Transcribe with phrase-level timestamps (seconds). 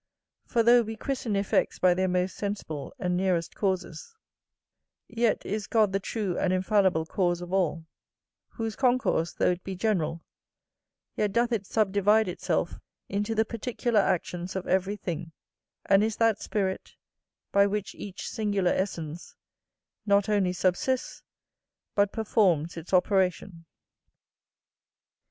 [0.47, 4.15] For though we christen effects by their most sensible and nearest causes,
[5.07, 7.85] yet is God the true and infallible cause of all;
[8.47, 10.23] whose concourse, though it be general,
[11.15, 12.79] yet doth it subdivide itself
[13.09, 15.33] into the particular actions of every thing,
[15.85, 16.95] and is that spirit,
[17.51, 19.35] by which each singular essence
[20.07, 21.21] not only subsists,
[21.93, 23.65] but performs its operation.